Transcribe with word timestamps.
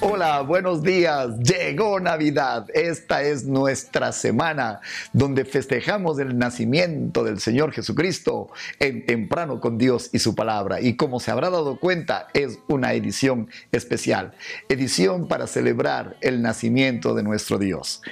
Hola, 0.00 0.42
buenos 0.42 0.82
días. 0.82 1.38
Llegó 1.40 1.98
Navidad. 2.00 2.66
Esta 2.74 3.22
es 3.22 3.44
nuestra 3.44 4.12
semana 4.12 4.80
donde 5.12 5.44
festejamos 5.44 6.18
el 6.18 6.38
nacimiento 6.38 7.24
del 7.24 7.40
Señor 7.40 7.72
Jesucristo 7.72 8.50
en 8.78 9.06
temprano 9.06 9.60
con 9.60 9.78
Dios 9.78 10.10
y 10.12 10.18
su 10.18 10.34
palabra. 10.34 10.80
Y 10.80 10.96
como 10.96 11.20
se 11.20 11.30
habrá 11.30 11.50
dado 11.50 11.78
cuenta, 11.78 12.28
es 12.34 12.58
una 12.68 12.92
edición 12.92 13.48
especial. 13.72 14.34
Edición 14.68 15.28
para 15.28 15.46
celebrar 15.46 16.16
el 16.20 16.42
nacimiento 16.42 17.14
de 17.14 17.22
nuestro 17.22 17.58
Dios. 17.58 18.02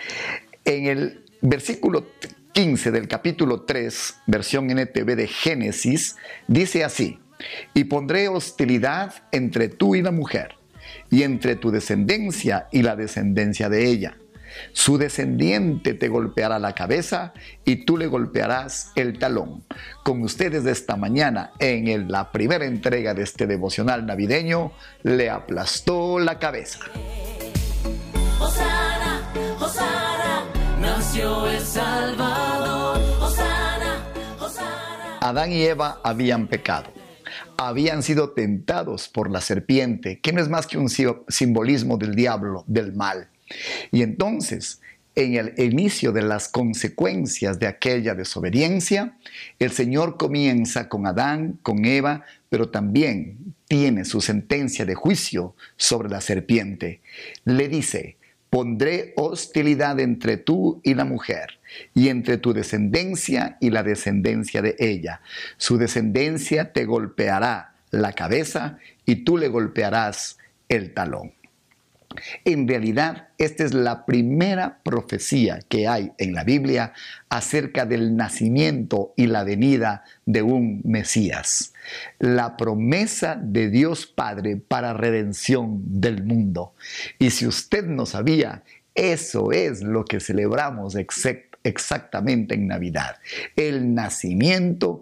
En 0.64 0.86
el 0.86 1.25
versículo 1.43 2.07
15 2.53 2.91
del 2.91 3.09
capítulo 3.09 3.63
3, 3.63 4.14
versión 4.27 4.71
NTV 4.71 5.17
de 5.17 5.27
Génesis, 5.29 6.17
dice 6.49 6.85
así, 6.85 7.18
y 7.75 7.85
pondré 7.85 8.29
hostilidad 8.29 9.14
entre 9.32 9.68
tú 9.68 9.95
y 9.95 10.03
la 10.03 10.11
mujer 10.11 10.57
y 11.11 11.22
entre 11.22 11.57
tu 11.57 11.71
descendencia 11.71 12.68
y 12.72 12.82
la 12.82 12.96
descendencia 12.96 13.68
de 13.68 13.86
ella. 13.86 14.16
Su 14.72 14.98
descendiente 14.98 15.94
te 15.94 16.08
golpeará 16.08 16.58
la 16.58 16.75
cabeza 16.75 17.32
y 17.64 17.84
tú 17.84 17.96
le 17.96 18.07
golpearás 18.07 18.93
el 18.94 19.18
talón. 19.18 19.64
Con 20.04 20.22
ustedes 20.22 20.64
de 20.64 20.72
esta 20.72 20.96
mañana, 20.96 21.53
en 21.58 22.11
la 22.11 22.30
primera 22.30 22.64
entrega 22.64 23.14
de 23.14 23.22
este 23.22 23.46
devocional 23.46 24.07
navideño, 24.07 24.72
le 25.03 25.30
aplastó 25.30 26.18
la 26.18 26.39
cabeza. 26.39 26.80
nació 30.81 31.48
el 31.48 31.61
Salvador. 31.61 32.64
Adán 35.25 35.53
y 35.53 35.62
Eva 35.62 36.00
habían 36.05 36.47
pecado 36.47 37.03
habían 37.56 38.03
sido 38.03 38.31
tentados 38.31 39.09
por 39.09 39.31
la 39.31 39.41
serpiente, 39.41 40.20
que 40.20 40.33
no 40.33 40.41
es 40.41 40.48
más 40.48 40.67
que 40.67 40.79
un 40.79 40.89
simbolismo 40.89 41.97
del 41.97 42.15
diablo, 42.15 42.65
del 42.67 42.95
mal. 42.95 43.29
Y 43.93 44.03
entonces, 44.03 44.81
en 45.17 45.37
el 45.37 45.73
inicio 45.73 46.11
de 46.13 46.23
las 46.23 46.49
consecuencias 46.49 47.59
de 47.59 47.69
aquella 47.69 48.15
desobediencia, 48.15 49.17
el 49.59 49.71
Señor 49.71 50.17
comienza 50.17 50.89
con 50.89 51.07
Adán, 51.07 51.59
con 51.63 51.85
Eva, 51.85 52.25
pero 52.49 52.71
también 52.71 53.39
tiene 53.69 54.05
su 54.05 54.21
sentencia 54.21 54.85
de 54.85 54.95
juicio 54.95 55.55
sobre 55.77 56.09
la 56.09 56.21
serpiente. 56.21 57.01
Le 57.45 57.69
dice, 57.69 58.17
pondré 58.51 59.13
hostilidad 59.17 60.01
entre 60.01 60.37
tú 60.37 60.81
y 60.83 60.95
la 60.95 61.05
mujer, 61.05 61.61
y 61.94 62.08
entre 62.08 62.39
tu 62.39 62.53
descendencia 62.53 63.56
y 63.61 63.70
la 63.70 63.83
descendencia 63.83 64.62
de 64.62 64.77
ella. 64.78 65.20
Su 65.56 65.78
descendencia 65.78 66.72
te 66.72 66.84
golpeará 66.84 67.75
la 67.91 68.12
cabeza 68.12 68.78
y 69.06 69.17
tú 69.17 69.39
le 69.39 69.48
golpearás 69.48 70.39
el 70.69 70.92
talón. 70.92 71.33
En 72.45 72.69
realidad, 72.69 73.28
esta 73.39 73.64
es 73.64 73.75
la 73.75 74.06
primera 74.06 74.78
profecía 74.83 75.61
que 75.69 75.89
hay 75.89 76.12
en 76.19 76.33
la 76.33 76.45
Biblia 76.45 76.92
acerca 77.28 77.86
del 77.86 78.17
nacimiento 78.17 79.12
y 79.17 79.27
la 79.27 79.45
venida 79.45 80.05
de 80.25 80.42
un 80.42 80.80
Mesías. 80.84 81.72
La 82.19 82.56
promesa 82.56 83.36
de 83.41 83.69
Dios 83.69 84.06
Padre 84.06 84.56
para 84.56 84.92
redención 84.92 85.83
del 86.00 86.22
mundo. 86.22 86.75
Y 87.19 87.30
si 87.30 87.47
usted 87.47 87.84
no 87.84 88.06
sabía, 88.06 88.62
eso 88.95 89.50
es 89.50 89.83
lo 89.83 90.05
que 90.05 90.20
celebramos 90.20 90.95
exactamente 90.95 91.54
en 91.65 92.67
Navidad. 92.67 93.17
El 93.57 93.95
nacimiento 93.95 95.01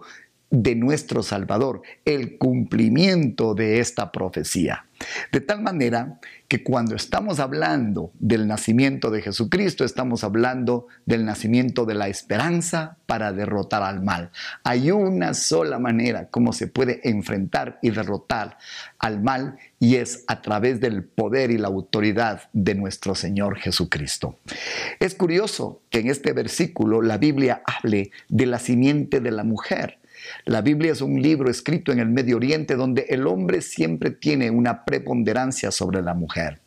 de 0.49 0.75
nuestro 0.75 1.23
Salvador, 1.23 1.81
el 2.05 2.37
cumplimiento 2.37 3.55
de 3.55 3.79
esta 3.79 4.11
profecía. 4.11 4.85
De 5.31 5.41
tal 5.41 5.63
manera 5.63 6.19
que 6.47 6.63
cuando 6.63 6.95
estamos 6.95 7.39
hablando 7.39 8.11
del 8.19 8.47
nacimiento 8.47 9.09
de 9.09 9.23
Jesucristo, 9.23 9.83
estamos 9.83 10.23
hablando 10.23 10.87
del 11.07 11.25
nacimiento 11.25 11.85
de 11.85 11.95
la 11.95 12.07
esperanza 12.07 12.97
para 13.07 13.33
derrotar 13.33 13.81
al 13.81 14.03
mal. 14.03 14.29
Hay 14.63 14.91
una 14.91 15.33
sola 15.33 15.79
manera 15.79 16.29
como 16.29 16.53
se 16.53 16.67
puede 16.67 17.01
enfrentar 17.03 17.79
y 17.81 17.89
derrotar 17.89 18.57
al 18.99 19.21
mal 19.21 19.57
y 19.83 19.97
es 19.97 20.23
a 20.27 20.41
través 20.41 20.79
del 20.79 21.03
poder 21.03 21.51
y 21.51 21.57
la 21.57 21.67
autoridad 21.67 22.43
de 22.53 22.73
nuestro 22.73 23.15
Señor 23.15 23.57
Jesucristo. 23.57 24.39
Es 24.97 25.13
curioso 25.13 25.81
que 25.89 25.99
en 25.99 26.09
este 26.09 26.31
versículo 26.31 27.01
la 27.01 27.17
Biblia 27.17 27.61
hable 27.65 28.11
de 28.29 28.45
la 28.45 28.59
simiente 28.59 29.19
de 29.19 29.31
la 29.31 29.43
mujer. 29.43 29.99
La 30.45 30.61
Biblia 30.61 30.93
es 30.93 31.01
un 31.01 31.21
libro 31.21 31.51
escrito 31.51 31.91
en 31.91 31.99
el 31.99 32.07
Medio 32.07 32.37
Oriente 32.37 32.77
donde 32.77 33.07
el 33.09 33.27
hombre 33.27 33.61
siempre 33.61 34.11
tiene 34.11 34.49
una 34.51 34.85
preponderancia 34.85 35.69
sobre 35.69 36.01
la 36.01 36.13
mujer. 36.13 36.62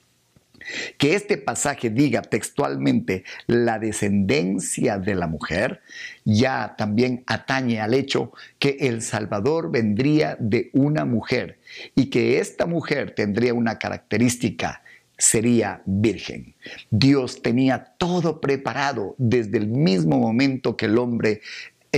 Que 0.99 1.15
este 1.15 1.37
pasaje 1.37 1.91
diga 1.91 2.23
textualmente 2.23 3.25
la 3.47 3.79
descendencia 3.79 4.99
de 4.99 5.15
la 5.15 5.27
mujer 5.27 5.83
ya 6.25 6.75
también 6.77 7.23
atañe 7.27 7.81
al 7.81 7.95
hecho 7.95 8.33
que 8.59 8.77
el 8.81 9.03
Salvador 9.03 9.71
vendría 9.71 10.37
de 10.41 10.71
una 10.73 11.05
mujer 11.05 11.59
y 11.95 12.07
que 12.07 12.39
esta 12.41 12.67
mujer 12.67 13.15
tendría 13.15 13.55
una 13.55 13.79
característica 13.79 14.83
sería 15.19 15.83
virgen. 15.87 16.55
Dios 16.91 17.43
tenía 17.43 17.95
todo 17.97 18.41
preparado 18.41 19.15
desde 19.19 19.59
el 19.59 19.69
mismo 19.69 20.19
momento 20.19 20.77
que 20.77 20.87
el 20.87 20.99
hombre 20.99 21.41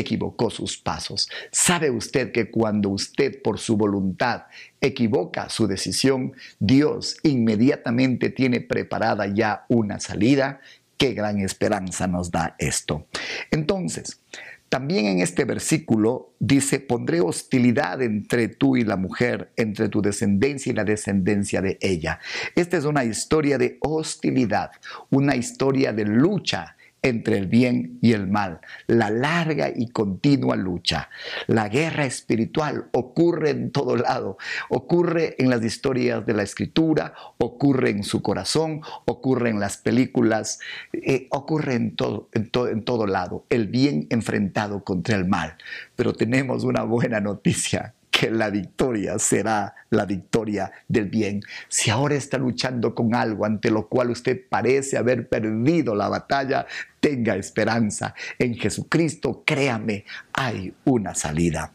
equivocó 0.01 0.51
sus 0.51 0.77
pasos. 0.77 1.29
¿Sabe 1.51 1.91
usted 1.91 2.33
que 2.33 2.51
cuando 2.51 2.89
usted 2.91 3.43
por 3.43 3.59
su 3.59 3.77
voluntad 3.77 4.45
equivoca 4.81 5.49
su 5.49 5.67
decisión, 5.67 6.33
Dios 6.59 7.17
inmediatamente 7.23 8.31
tiene 8.31 8.61
preparada 8.61 9.27
ya 9.27 9.65
una 9.69 10.01
salida? 10.01 10.61
Qué 10.97 11.13
gran 11.13 11.39
esperanza 11.41 12.07
nos 12.07 12.31
da 12.31 12.57
esto. 12.59 13.07
Entonces, 13.51 14.21
también 14.69 15.07
en 15.07 15.21
este 15.21 15.47
versículo 15.47 16.35
dice, 16.39 16.79
pondré 16.79 17.21
hostilidad 17.23 18.03
entre 18.03 18.49
tú 18.49 18.77
y 18.77 18.85
la 18.85 18.97
mujer, 18.97 19.51
entre 19.57 19.89
tu 19.89 20.03
descendencia 20.03 20.71
y 20.71 20.75
la 20.75 20.85
descendencia 20.85 21.63
de 21.63 21.79
ella. 21.81 22.21
Esta 22.55 22.77
es 22.77 22.85
una 22.85 23.05
historia 23.05 23.57
de 23.57 23.79
hostilidad, 23.81 24.71
una 25.11 25.37
historia 25.37 25.95
de 25.95 26.05
lucha 26.05 26.77
entre 27.03 27.39
el 27.39 27.47
bien 27.47 27.99
y 28.03 28.13
el 28.13 28.27
mal, 28.27 28.61
la 28.87 29.11
larga 29.11 29.71
y 29.75 29.89
continua 29.89 30.57
lucha. 30.57 31.09
La 31.47 31.69
guerra 31.69 32.05
espiritual 32.05 32.89
ocurre 32.93 33.51
en 33.51 33.71
todo 33.71 33.97
lado, 33.97 34.39
ocurre 34.69 35.37
en 35.39 35.51
las 35.51 35.63
historias 35.65 36.25
de 36.27 36.35
la 36.35 36.43
escritura, 36.43 37.15
ocurre 37.39 37.91
en 37.91 38.03
su 38.03 38.23
corazón, 38.23 38.81
ocurre 39.05 39.51
en 39.51 39.61
las 39.61 39.77
películas, 39.77 40.59
eh, 40.93 41.29
ocurre 41.31 41.75
en 41.75 41.97
todo, 41.97 42.29
en, 42.33 42.51
en 42.71 42.85
todo 42.85 43.07
lado, 43.07 43.45
el 43.51 43.69
bien 43.69 44.07
enfrentado 44.11 44.85
contra 44.85 45.17
el 45.17 45.27
mal. 45.27 45.57
Pero 45.97 46.15
tenemos 46.15 46.65
una 46.65 46.83
buena 46.83 47.21
noticia 47.21 47.95
que 48.19 48.31
la 48.31 48.51
victoria 48.51 49.17
será 49.21 49.75
la 49.91 50.05
victoria 50.05 50.73
del 50.89 51.07
bien. 51.07 51.41
Si 51.69 51.89
ahora 51.91 52.17
está 52.17 52.37
luchando 52.37 52.93
con 52.93 53.15
algo 53.15 53.45
ante 53.45 53.71
lo 53.71 53.89
cual 53.89 54.11
usted 54.11 54.41
parece 54.49 54.97
haber 54.97 55.29
perdido 55.29 55.95
la 55.95 56.09
batalla, 56.09 56.67
tenga 57.09 57.37
esperanza. 57.37 58.15
En 58.39 58.55
Jesucristo, 58.55 59.43
créame, 59.47 60.05
hay 60.33 60.75
una 60.85 61.15
salida. 61.15 61.73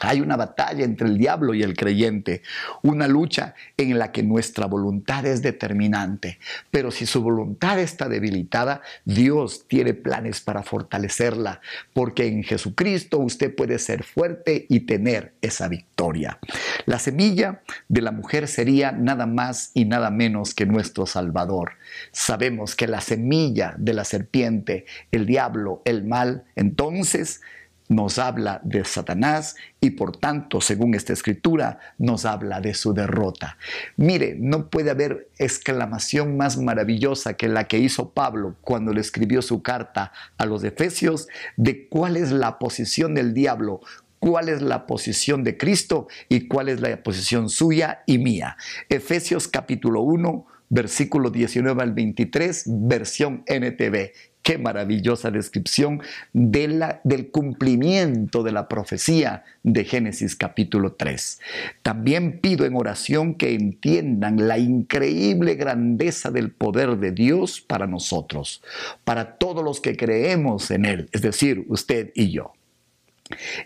Hay 0.00 0.20
una 0.20 0.36
batalla 0.36 0.84
entre 0.84 1.08
el 1.08 1.18
diablo 1.18 1.54
y 1.54 1.62
el 1.62 1.76
creyente, 1.76 2.42
una 2.82 3.08
lucha 3.08 3.54
en 3.76 3.98
la 3.98 4.12
que 4.12 4.22
nuestra 4.22 4.66
voluntad 4.66 5.26
es 5.26 5.42
determinante. 5.42 6.38
Pero 6.70 6.90
si 6.90 7.06
su 7.06 7.22
voluntad 7.22 7.78
está 7.78 8.08
debilitada, 8.08 8.82
Dios 9.04 9.66
tiene 9.68 9.94
planes 9.94 10.40
para 10.40 10.62
fortalecerla, 10.62 11.60
porque 11.92 12.26
en 12.26 12.42
Jesucristo 12.42 13.18
usted 13.18 13.54
puede 13.54 13.78
ser 13.78 14.04
fuerte 14.04 14.66
y 14.68 14.80
tener 14.80 15.34
esa 15.40 15.68
victoria. 15.68 16.38
La 16.86 16.98
semilla 16.98 17.62
de 17.88 18.02
la 18.02 18.12
mujer 18.12 18.48
sería 18.48 18.92
nada 18.92 19.26
más 19.26 19.70
y 19.74 19.84
nada 19.84 20.10
menos 20.10 20.54
que 20.54 20.66
nuestro 20.66 21.06
Salvador. 21.06 21.72
Sabemos 22.12 22.74
que 22.74 22.86
la 22.86 23.00
semilla 23.00 23.74
de 23.78 23.94
la 23.94 24.04
serpiente, 24.04 24.86
el 25.10 25.26
diablo, 25.26 25.82
el 25.84 26.04
mal, 26.04 26.44
entonces 26.56 27.40
nos 27.88 28.18
habla 28.18 28.60
de 28.64 28.84
Satanás 28.84 29.56
y 29.80 29.90
por 29.90 30.16
tanto, 30.16 30.60
según 30.60 30.94
esta 30.94 31.12
escritura, 31.12 31.80
nos 31.98 32.24
habla 32.24 32.60
de 32.60 32.74
su 32.74 32.92
derrota. 32.92 33.56
Mire, 33.96 34.36
no 34.38 34.68
puede 34.68 34.90
haber 34.90 35.28
exclamación 35.38 36.36
más 36.36 36.58
maravillosa 36.58 37.34
que 37.34 37.48
la 37.48 37.64
que 37.64 37.78
hizo 37.78 38.10
Pablo 38.10 38.56
cuando 38.60 38.92
le 38.92 39.00
escribió 39.00 39.42
su 39.42 39.62
carta 39.62 40.12
a 40.36 40.46
los 40.46 40.62
Efesios 40.64 41.28
de 41.56 41.88
cuál 41.88 42.16
es 42.16 42.30
la 42.30 42.58
posición 42.58 43.14
del 43.14 43.34
diablo, 43.34 43.80
cuál 44.18 44.48
es 44.48 44.62
la 44.62 44.86
posición 44.86 45.44
de 45.44 45.56
Cristo 45.56 46.08
y 46.28 46.48
cuál 46.48 46.68
es 46.68 46.80
la 46.80 47.02
posición 47.02 47.48
suya 47.48 48.02
y 48.06 48.18
mía. 48.18 48.56
Efesios 48.88 49.48
capítulo 49.48 50.02
1, 50.02 50.46
versículo 50.68 51.30
19 51.30 51.82
al 51.82 51.92
23, 51.92 52.64
versión 52.66 53.44
NTV. 53.46 54.12
Qué 54.48 54.56
maravillosa 54.56 55.30
descripción 55.30 56.00
del 56.32 57.30
cumplimiento 57.30 58.42
de 58.42 58.50
la 58.50 58.66
profecía 58.66 59.44
de 59.62 59.84
Génesis 59.84 60.36
capítulo 60.36 60.94
3. 60.94 61.38
También 61.82 62.40
pido 62.40 62.64
en 62.64 62.74
oración 62.74 63.34
que 63.34 63.52
entiendan 63.52 64.48
la 64.48 64.56
increíble 64.56 65.54
grandeza 65.56 66.30
del 66.30 66.50
poder 66.50 66.96
de 66.96 67.12
Dios 67.12 67.60
para 67.60 67.86
nosotros, 67.86 68.62
para 69.04 69.36
todos 69.36 69.62
los 69.62 69.82
que 69.82 69.98
creemos 69.98 70.70
en 70.70 70.86
Él, 70.86 71.10
es 71.12 71.20
decir, 71.20 71.66
usted 71.68 72.10
y 72.14 72.30
yo. 72.30 72.54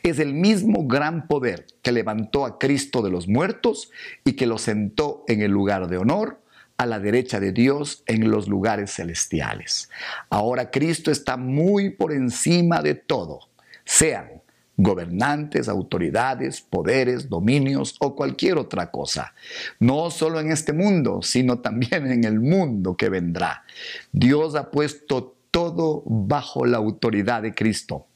Es 0.02 0.19
el 0.19 0.34
mismo 0.34 0.88
gran 0.88 1.29
poder 1.29 1.64
que 1.82 1.93
levantó 1.93 2.44
a 2.44 2.58
Cristo 2.58 3.02
de 3.02 3.11
los 3.12 3.29
muertos 3.29 3.93
y 4.25 4.32
que 4.32 4.49
lo 4.49 4.58
sentó 4.58 5.23
en 5.29 5.43
el 5.43 5.52
lugar 5.52 5.87
de 5.87 5.99
honor 5.99 6.42
a 6.77 6.87
la 6.87 6.99
derecha 6.99 7.41
de 7.41 7.53
Dios 7.53 8.03
en 8.07 8.31
los 8.31 8.49
lugares 8.49 8.93
celestiales. 8.93 9.89
Ahora 10.31 10.71
Cristo 10.71 11.11
está 11.11 11.37
muy 11.37 11.91
por 11.91 12.13
encima 12.13 12.83
de 12.83 12.95
todo, 12.95 13.41
sean 13.85 14.43
gobernantes, 14.77 15.69
autoridades, 15.69 16.61
poderes, 16.61 17.29
dominios 17.29 17.97
o 18.01 18.17
cualquier 18.17 18.59
otra 18.59 18.91
cosa. 18.91 19.35
No 19.79 20.11
solo 20.11 20.41
en 20.41 20.51
este 20.51 20.73
mundo, 20.73 21.21
sino 21.23 21.61
también 21.61 22.11
en 22.11 22.25
el 22.25 22.41
mundo 22.41 22.97
que 22.97 23.09
vendrá. 23.09 23.65
Dios 24.13 24.55
ha 24.55 24.71
puesto 24.71 25.37
todo 25.51 26.03
bajo 26.07 26.65
la 26.65 26.79
autoridad 26.79 27.43
de 27.43 27.55
Cristo, 27.55 28.07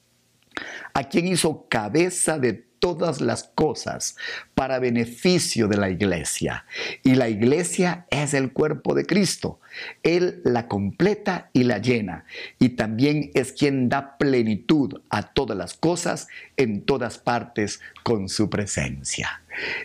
a 0.95 1.05
quien 1.05 1.27
hizo 1.29 1.67
cabeza 1.69 2.39
de 2.39 2.66
todas 2.87 3.21
las 3.21 3.43
cosas 3.43 4.15
para 4.55 4.79
beneficio 4.79 5.67
de 5.67 5.77
la 5.77 5.91
iglesia. 5.91 6.67
Y 7.03 7.17
la 7.17 7.29
iglesia 7.29 8.07
es 8.11 8.33
el 8.33 8.53
cuerpo 8.53 8.95
de 8.95 9.05
Cristo. 9.05 9.59
Él 10.05 10.41
la 10.45 10.69
completa 10.69 11.51
y 11.53 11.65
la 11.65 11.79
llena. 11.79 12.27
Y 12.61 12.77
también 12.77 13.33
es 13.35 13.51
quien 13.51 13.89
da 13.89 14.17
plenitud 14.19 15.01
a 15.11 15.33
todas 15.33 15.59
las 15.59 15.75
cosas 15.75 16.29
en 16.57 16.83
todas 16.83 17.19
partes 17.19 17.81
con 18.05 18.29
su 18.29 18.49
presencia. 18.49 19.43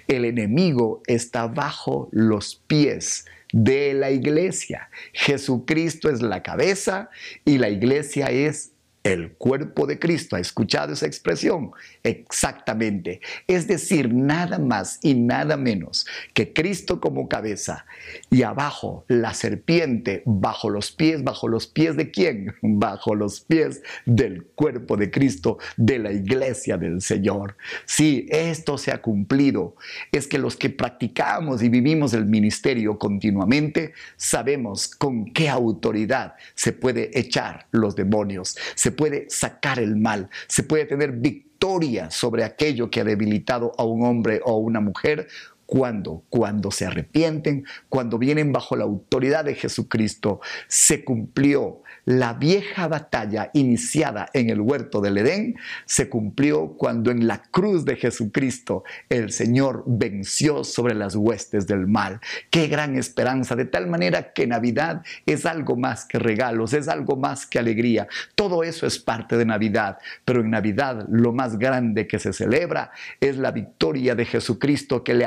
El 0.07 0.24
enemigo 0.24 1.01
está 1.07 1.48
bajo 1.48 2.07
los 2.12 2.62
pies 2.68 3.25
de 3.51 3.95
la 3.95 4.12
iglesia. 4.12 4.92
Jesucristo 5.12 6.07
es 6.07 6.21
la 6.21 6.44
cabeza 6.44 7.09
y 7.45 7.57
la 7.57 7.69
iglesia 7.69 8.27
es 8.27 8.74
el 9.03 9.33
cuerpo 9.33 9.88
de 9.88 10.00
Cristo. 10.00 10.36
¿Ha 10.36 10.39
escuchado 10.39 10.94
esa 10.94 11.06
expresión? 11.07 11.71
Exactamente. 12.03 13.21
Es 13.48 13.68
decir, 13.68 14.13
nada 14.13 14.59
más 14.59 15.00
y 15.01 15.15
nada 15.15 15.57
menos 15.57 16.06
que 16.33 16.53
Cristo 16.53 17.00
como 17.00 17.27
cabeza 17.27 17.86
y 18.30 18.44
abajo 18.44 19.06
la 19.07 19.33
serpiente 19.33 20.24
bajo 20.25 20.69
los 20.69 20.92
pies, 20.92 21.24
bajo 21.24 21.48
los 21.48 21.68
pies 21.68 21.98
de 21.98 22.12
quién? 22.12 22.53
Bajo 22.62 23.15
los 23.15 23.42
pies 23.42 23.81
del 24.06 24.44
cuerpo 24.56 24.98
de 24.98 25.12
Cristo, 25.12 25.57
de 25.77 26.00
la 26.00 26.12
iglesia 26.12 26.77
del 26.77 27.01
Señor. 27.01 27.56
Sí, 27.86 28.25
esto 28.30 28.77
se 28.77 28.92
ha 28.92 29.01
cumplido. 29.01 29.75
Es 30.12 30.27
que 30.27 30.39
los 30.39 30.56
que 30.56 30.69
practicamos 30.69 31.62
y 31.62 31.69
vivimos 31.69 32.13
el 32.13 32.25
ministerio 32.25 32.98
continuamente 32.98 33.94
sabemos 34.18 34.88
con 34.88 35.25
qué 35.25 35.50
autoridad 35.50 36.36
se 36.56 36.74
puede 36.74 37.18
echar 37.18 37.68
los 37.71 37.95
demonios, 37.95 38.57
se 38.75 38.90
puede 38.91 39.25
sacar 39.29 39.79
el 39.79 39.95
mal, 39.95 40.29
se 40.47 40.63
puede 40.63 40.85
tener 40.85 41.11
victoria 41.11 42.09
sobre 42.09 42.43
aquello 42.43 42.89
que 42.89 43.01
ha 43.01 43.03
debilitado 43.03 43.73
a 43.77 43.83
un 43.83 44.05
hombre 44.05 44.41
o 44.43 44.51
a 44.51 44.57
una 44.57 44.81
mujer 44.81 45.27
cuando, 45.71 46.25
cuando 46.27 46.69
se 46.69 46.85
arrepienten, 46.85 47.63
cuando 47.88 48.18
vienen 48.18 48.51
bajo 48.51 48.75
la 48.75 48.83
autoridad 48.83 49.45
de 49.45 49.56
Jesucristo, 49.56 50.41
se 50.68 51.06
cumplió 51.06 51.81
la 52.06 52.33
vieja 52.33 52.88
batalla 52.88 53.51
iniciada 53.53 54.27
en 54.33 54.50
el 54.50 54.59
huerto 54.59 55.01
del 55.01 55.19
Edén 55.19 55.56
se 55.85 56.09
cumplió 56.09 56.69
cuando 56.69 57.12
en 57.12 57.27
la 57.27 57.44
cruz 57.44 57.85
de 57.85 57.95
Jesucristo 57.95 58.83
el 59.09 59.31
Señor 59.31 59.83
venció 59.85 60.63
sobre 60.63 60.95
las 60.95 61.15
huestes 61.15 61.68
del 61.68 61.88
mal. 61.88 62.19
Qué 62.50 62.67
gran 62.67 62.97
esperanza, 62.97 63.56
de 63.56 63.65
tal 63.65 63.88
manera 63.88 64.33
que 64.33 64.47
Navidad 64.47 65.03
es 65.25 65.45
algo 65.45 65.75
más 65.75 66.06
que 66.06 66.17
regalos, 66.17 66.74
es 66.74 66.88
algo 66.88 67.17
más 67.17 67.45
que 67.45 67.59
alegría. 67.59 68.07
Todo 68.35 68.63
eso 68.63 68.88
es 68.88 68.97
parte 68.97 69.38
de 69.38 69.45
Navidad, 69.45 70.00
pero 70.25 70.41
en 70.41 70.50
Navidad 70.50 71.06
lo 71.09 71.33
más 71.33 71.59
grande 71.59 72.07
que 72.07 72.19
se 72.19 72.33
celebra 72.33 72.91
es 73.19 73.38
la 73.38 73.51
victoria 73.51 74.15
de 74.15 74.25
Jesucristo 74.25 75.03
que 75.03 75.13
le 75.13 75.25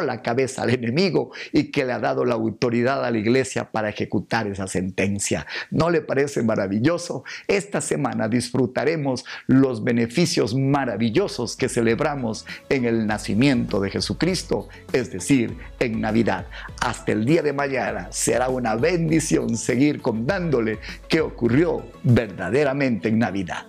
la 0.00 0.22
cabeza 0.22 0.62
al 0.62 0.70
enemigo 0.70 1.30
y 1.52 1.70
que 1.70 1.84
le 1.84 1.92
ha 1.92 1.98
dado 1.98 2.24
la 2.24 2.34
autoridad 2.34 3.04
a 3.04 3.10
la 3.10 3.18
iglesia 3.18 3.70
para 3.70 3.88
ejecutar 3.88 4.46
esa 4.46 4.66
sentencia. 4.66 5.46
No 5.70 5.90
le 5.90 6.00
parece 6.00 6.42
maravilloso? 6.42 7.24
Esta 7.46 7.80
semana 7.80 8.28
disfrutaremos 8.28 9.24
los 9.46 9.82
beneficios 9.82 10.54
maravillosos 10.54 11.56
que 11.56 11.68
celebramos 11.68 12.46
en 12.68 12.84
el 12.84 13.06
nacimiento 13.06 13.80
de 13.80 13.90
Jesucristo, 13.90 14.68
es 14.92 15.10
decir, 15.10 15.56
en 15.80 16.00
Navidad. 16.00 16.46
Hasta 16.80 17.12
el 17.12 17.24
día 17.24 17.42
de 17.42 17.52
mañana 17.52 18.08
será 18.10 18.48
una 18.48 18.76
bendición 18.76 19.56
seguir 19.56 20.00
contándole 20.00 20.78
qué 21.08 21.20
ocurrió 21.20 21.84
verdaderamente 22.02 23.08
en 23.08 23.18
Navidad. 23.18 23.66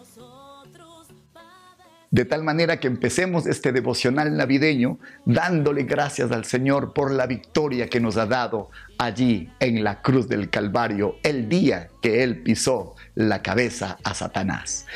De 2.12 2.26
tal 2.26 2.44
manera 2.44 2.80
que 2.80 2.88
empecemos 2.88 3.46
este 3.46 3.72
devocional 3.72 4.36
navideño 4.36 4.98
dándole 5.26 5.84
gracias 5.84 6.32
al 6.32 6.44
Señor 6.44 6.92
por 6.94 7.12
la 7.12 7.28
victoria 7.28 7.88
que 7.88 8.00
nos 8.00 8.18
ha 8.18 8.26
dado 8.26 8.72
allí 8.98 9.50
en 9.60 9.84
la 9.84 10.02
cruz 10.02 10.28
del 10.28 10.50
Calvario 10.50 11.18
el 11.22 11.48
día 11.50 11.90
que 12.02 12.24
Él 12.24 12.42
pisó 12.42 12.96
la 13.14 13.44
cabeza 13.44 14.00
a 14.04 14.16
Satanás. 14.16 14.88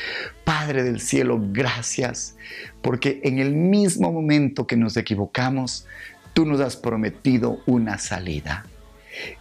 Padre 0.42 0.82
del 0.82 1.00
cielo, 1.00 1.38
gracias 1.52 2.34
porque 2.82 3.20
en 3.22 3.38
el 3.38 3.54
mismo 3.54 4.10
momento 4.10 4.66
que 4.66 4.76
nos 4.76 4.96
equivocamos, 4.96 5.86
tú 6.32 6.44
nos 6.44 6.60
has 6.60 6.76
prometido 6.76 7.60
una 7.66 7.98
salida. 7.98 8.66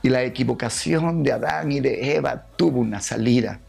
Y 0.03 0.09
la 0.09 0.23
equivocación 0.23 1.23
de 1.23 1.31
Adán 1.31 1.71
y 1.71 1.79
de 1.79 2.15
Eva 2.15 2.45
tuvo 2.55 2.79
una 2.79 3.01
salida 3.01 3.59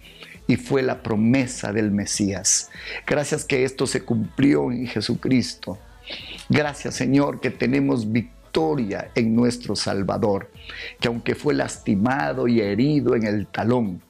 y 0.46 0.56
fue 0.56 0.82
la 0.82 1.02
promesa 1.02 1.73
del 1.73 1.91
Mesías. 1.91 2.70
Gracias 3.06 3.44
que 3.44 3.64
esto 3.64 3.87
se 3.87 4.02
cumplió 4.02 4.70
en 4.70 4.87
Jesucristo. 4.87 5.79
Gracias 6.49 6.94
Señor 6.94 7.41
que 7.41 7.50
tenemos 7.50 8.11
victoria 8.11 9.11
en 9.14 9.35
nuestro 9.35 9.75
Salvador, 9.75 10.50
que 11.00 11.08
aunque 11.08 11.35
fue 11.35 11.55
lastimado 11.55 12.46
y 12.46 12.61
herido 12.61 13.17
en 13.17 13.25
el 13.26 13.46
talón, 13.46 14.00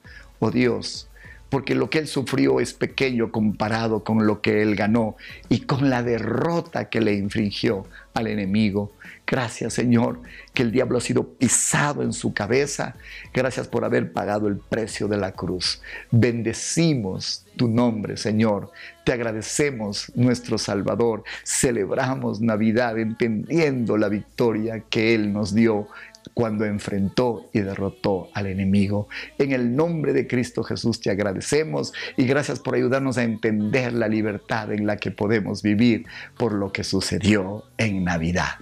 oh 0.40 0.50
Dios, 0.50 1.08
porque 1.54 1.76
lo 1.76 1.88
que 1.88 2.00
él 2.00 2.08
sufrió 2.08 2.58
es 2.58 2.74
pequeño 2.74 3.30
comparado 3.30 4.02
con 4.02 4.26
lo 4.26 4.40
que 4.40 4.60
él 4.60 4.74
ganó 4.74 5.14
y 5.48 5.60
con 5.60 5.88
la 5.88 6.02
derrota 6.02 6.88
que 6.88 7.00
le 7.00 7.12
infringió 7.12 7.86
al 8.12 8.26
enemigo. 8.26 8.90
Gracias 9.24 9.72
Señor, 9.72 10.18
que 10.52 10.64
el 10.64 10.72
diablo 10.72 10.98
ha 10.98 11.00
sido 11.00 11.28
pisado 11.28 12.02
en 12.02 12.12
su 12.12 12.34
cabeza. 12.34 12.96
Gracias 13.32 13.68
por 13.68 13.84
haber 13.84 14.12
pagado 14.12 14.48
el 14.48 14.56
precio 14.56 15.06
de 15.06 15.16
la 15.16 15.30
cruz. 15.30 15.80
Bendecimos 16.10 17.46
tu 17.54 17.68
nombre, 17.68 18.16
Señor. 18.16 18.72
Te 19.04 19.12
agradecemos, 19.12 20.10
nuestro 20.16 20.58
Salvador. 20.58 21.22
Celebramos 21.44 22.40
Navidad 22.40 22.98
entendiendo 22.98 23.96
la 23.96 24.08
victoria 24.08 24.82
que 24.90 25.14
Él 25.14 25.32
nos 25.32 25.54
dio 25.54 25.86
cuando 26.32 26.64
enfrentó 26.64 27.50
y 27.52 27.60
derrotó 27.60 28.30
al 28.32 28.46
enemigo. 28.46 29.08
En 29.38 29.52
el 29.52 29.76
nombre 29.76 30.12
de 30.12 30.26
Cristo 30.26 30.62
Jesús 30.62 31.00
te 31.00 31.10
agradecemos 31.10 31.92
y 32.16 32.24
gracias 32.24 32.60
por 32.60 32.74
ayudarnos 32.74 33.18
a 33.18 33.24
entender 33.24 33.92
la 33.92 34.08
libertad 34.08 34.72
en 34.72 34.86
la 34.86 34.96
que 34.96 35.10
podemos 35.10 35.62
vivir 35.62 36.06
por 36.36 36.52
lo 36.52 36.72
que 36.72 36.84
sucedió 36.84 37.64
en 37.76 38.04
Navidad. 38.04 38.54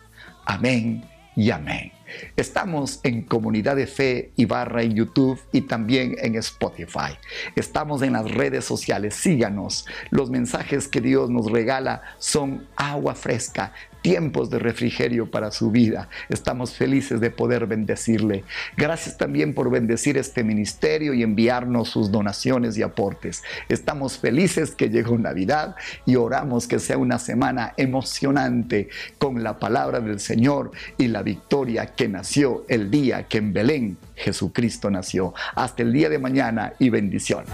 Amén 0.44 1.04
y 1.36 1.50
amén. 1.50 1.92
Estamos 2.36 3.00
en 3.04 3.22
Comunidad 3.22 3.76
de 3.76 3.86
Fe 3.86 4.32
y 4.36 4.44
Barra 4.44 4.82
en 4.82 4.94
YouTube 4.94 5.40
y 5.52 5.62
también 5.62 6.14
en 6.18 6.34
Spotify. 6.36 7.16
Estamos 7.56 8.02
en 8.02 8.12
las 8.12 8.30
redes 8.30 8.64
sociales. 8.64 9.14
Síganos. 9.14 9.86
Los 10.10 10.30
mensajes 10.30 10.88
que 10.88 11.00
Dios 11.00 11.30
nos 11.30 11.50
regala 11.50 12.02
son 12.18 12.66
agua 12.76 13.14
fresca 13.14 13.72
tiempos 14.02 14.50
de 14.50 14.58
refrigerio 14.58 15.30
para 15.30 15.50
su 15.50 15.70
vida. 15.70 16.08
Estamos 16.28 16.74
felices 16.74 17.20
de 17.20 17.30
poder 17.30 17.66
bendecirle. 17.66 18.44
Gracias 18.76 19.16
también 19.16 19.54
por 19.54 19.70
bendecir 19.70 20.18
este 20.18 20.44
ministerio 20.44 21.14
y 21.14 21.22
enviarnos 21.22 21.88
sus 21.88 22.10
donaciones 22.10 22.76
y 22.76 22.82
aportes. 22.82 23.42
Estamos 23.68 24.18
felices 24.18 24.72
que 24.74 24.90
llegó 24.90 25.16
Navidad 25.16 25.76
y 26.04 26.16
oramos 26.16 26.66
que 26.66 26.78
sea 26.78 26.98
una 26.98 27.18
semana 27.18 27.74
emocionante 27.76 28.88
con 29.18 29.42
la 29.42 29.58
palabra 29.58 30.00
del 30.00 30.20
Señor 30.20 30.72
y 30.98 31.08
la 31.08 31.22
victoria 31.22 31.86
que 31.86 32.08
nació 32.08 32.64
el 32.68 32.90
día 32.90 33.28
que 33.28 33.38
en 33.38 33.52
Belén 33.52 33.96
Jesucristo 34.16 34.90
nació. 34.90 35.34
Hasta 35.54 35.82
el 35.82 35.92
día 35.92 36.08
de 36.08 36.18
mañana 36.18 36.74
y 36.78 36.90
bendiciones. 36.90 37.50